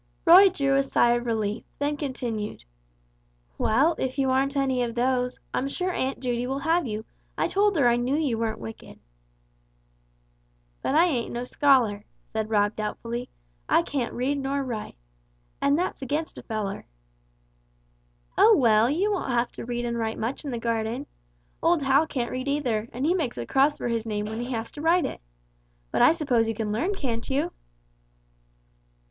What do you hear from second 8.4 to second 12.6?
wicked." "But I ain't no scholar," said